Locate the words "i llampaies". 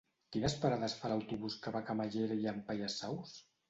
2.43-3.03